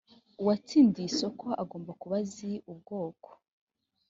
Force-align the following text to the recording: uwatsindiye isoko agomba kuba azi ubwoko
uwatsindiye 0.41 1.05
isoko 1.11 1.45
agomba 1.63 1.91
kuba 2.01 2.15
azi 2.21 2.51
ubwoko 2.71 3.29